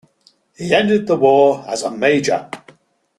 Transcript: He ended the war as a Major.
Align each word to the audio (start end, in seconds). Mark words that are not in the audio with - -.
He 0.55 0.73
ended 0.73 1.05
the 1.05 1.15
war 1.15 1.63
as 1.67 1.83
a 1.83 1.91
Major. 1.91 2.49